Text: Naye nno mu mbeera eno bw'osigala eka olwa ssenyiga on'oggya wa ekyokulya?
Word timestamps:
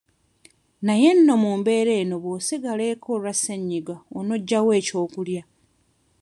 Naye 0.85 1.09
nno 1.17 1.33
mu 1.43 1.51
mbeera 1.59 1.93
eno 2.01 2.15
bw'osigala 2.23 2.83
eka 2.93 3.07
olwa 3.15 3.33
ssenyiga 3.35 3.95
on'oggya 4.17 4.59
wa 4.65 4.73
ekyokulya? 4.81 5.43